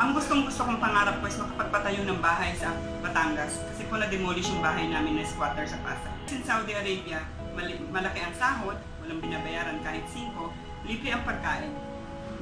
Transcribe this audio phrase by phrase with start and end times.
[0.00, 2.72] Ang gustong gusto kong pangarap ko is makapagpatayo ng bahay sa
[3.04, 6.08] Batangas kasi po na-demolish yung bahay namin na squatter sa Pasay.
[6.32, 7.20] In Saudi Arabia,
[7.92, 11.68] malaki ang sahod, walang binabayaran kahit 5, libre ang pagkain.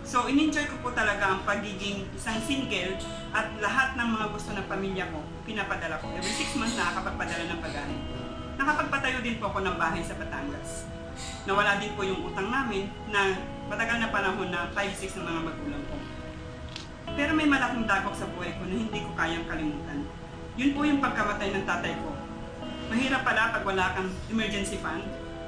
[0.06, 2.94] So, in-enjoy ko po talaga ang pagiging isang single
[3.34, 6.14] at lahat ng mga gusto ng pamilya ko, pinapadala ko.
[6.14, 8.00] Every 6 months nakakapagpadala ng pagkain.
[8.54, 10.86] Nakapagpatayo din po ako ng bahay sa Batangas.
[11.42, 13.34] Nawala din po yung utang namin na
[13.66, 15.98] matagal na panahon na 5-6 ng mga magulang ko.
[17.14, 20.04] Pero may malaking dagok sa buhay ko na hindi ko kayang kalimutan.
[20.58, 22.10] Yun po yung pagkamatay ng tatay ko.
[22.90, 25.04] Mahirap pala pag wala kang emergency fund.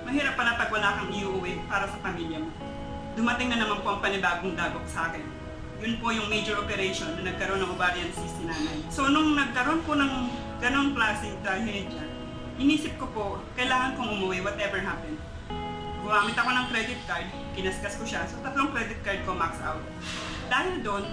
[0.06, 2.50] Mahirap pala pag wala kang iuwi para sa pamilya mo.
[3.18, 5.24] Dumating na naman po ang panibagong dagok sa akin.
[5.80, 8.84] Yun po yung major operation na nagkaroon ng ovarian cyst si nanay.
[8.92, 10.12] So nung nagkaroon po ng
[10.60, 12.04] ganong klaseng trahedya,
[12.60, 15.16] inisip ko po, kailangan kong umuwi whatever happened.
[16.04, 19.80] Gumamit ako ng credit card, kinaskas ko siya, so tatlong credit card ko max out.
[20.52, 21.04] Dahil doon,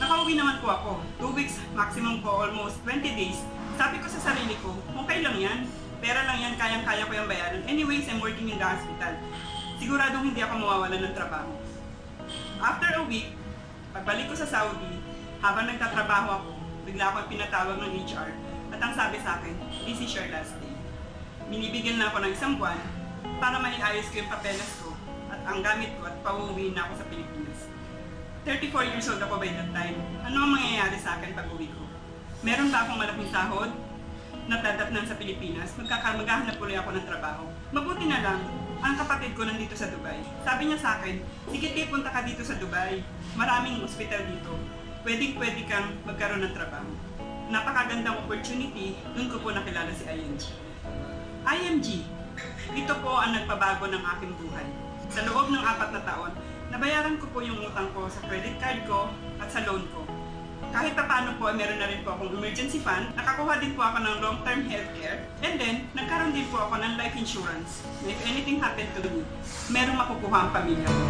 [0.00, 0.90] nakauwi naman po ako.
[1.20, 3.44] Two weeks, maximum po almost 20 days.
[3.76, 4.72] Sabi ko sa sarili ko,
[5.04, 5.58] okay lang yan.
[6.00, 7.60] Pera lang yan, kayang-kaya ko yung bayaran.
[7.68, 9.12] Anyways, I'm working in the hospital.
[9.76, 11.52] Siguradong hindi ako mawawalan ng trabaho.
[12.60, 13.36] After a week,
[13.92, 14.96] pagbalik ko sa Saudi,
[15.44, 16.50] habang nagtatrabaho ako,
[16.88, 18.28] bigla ako pinatawag ng HR
[18.70, 20.72] at ang sabi sa akin, this is your last day.
[21.48, 22.76] Binibigyan na ako ng isang buwan
[23.40, 24.92] para maiayos ko yung papeles ko
[25.32, 27.60] at ang gamit ko at pauwi na ako sa Pilipinas.
[28.44, 30.00] 34 years old ako by that time.
[30.24, 31.84] Ano ang mangyayari sa akin pag uwi ko?
[32.40, 33.68] Meron ba akong malaking sahod?
[34.48, 35.76] Natadatnan sa Pilipinas?
[35.76, 37.44] Magkaka maghahanap ulit ako ng trabaho.
[37.68, 38.40] Mabuti na lang,
[38.80, 40.24] ang kapatid ko nandito sa Dubai.
[40.40, 41.20] Sabi niya sa akin,
[41.52, 43.04] sige te, punta ka dito sa Dubai.
[43.36, 44.56] Maraming hospital dito.
[45.04, 46.88] Pwedeng pwede kang magkaroon ng trabaho.
[47.52, 50.48] Napakagandang opportunity, dun ko po nakilala si IMG.
[51.44, 51.88] IMG,
[52.72, 54.68] ito po ang nagpabago ng aking buhay.
[55.10, 56.30] Sa loob ng apat na taon,
[56.70, 59.10] nabayaran ko po yung utang ko sa credit card ko
[59.42, 60.06] at sa loan ko.
[60.70, 64.06] Kahit pa paano po, meron na rin po akong emergency fund, nakakuha din po ako
[64.06, 67.82] ng long-term healthcare, and then, nagkaroon din po ako ng life insurance.
[68.06, 69.26] If anything happened to me,
[69.74, 71.02] merong makukuha ang pamilya ko.